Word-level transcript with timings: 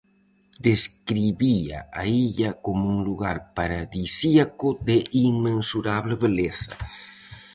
Describía 0.67 1.87
a 1.93 2.07
illa 2.07 2.59
como 2.59 2.89
un 2.89 3.03
lugar 3.07 3.37
paradisíaco 3.53 4.79
de 4.81 4.97
inmensurable 5.11 6.15
beleza. 6.15 6.73